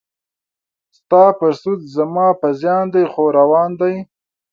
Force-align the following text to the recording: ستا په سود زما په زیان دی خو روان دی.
ستا 0.97 1.23
په 1.39 1.47
سود 1.61 1.79
زما 1.95 2.27
په 2.39 2.47
زیان 2.59 2.85
دی 2.93 3.03
خو 3.11 3.23
روان 3.39 3.69
دی. 3.81 3.95